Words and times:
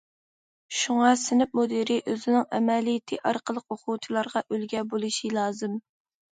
شۇڭا 0.77 1.11
سىنىپ 1.23 1.53
مۇدىرى 1.59 1.99
ئۆزىنىڭ 2.13 2.49
ئەمەلىيىتى 2.59 3.21
ئارقىلىق 3.31 3.77
ئوقۇغۇچىلارغا 3.79 4.47
ئۈلگە 4.51 4.87
بولۇشى 4.91 5.35
لازىم. 5.41 5.81